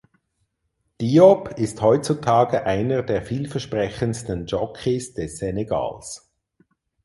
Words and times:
Diop 0.99 1.59
ist 1.59 1.83
heutzutage 1.83 2.65
einer 2.65 3.03
der 3.03 3.21
vielversprechendsten 3.21 4.47
Jockeys 4.47 5.13
des 5.13 5.37
Senegals. 5.37 6.33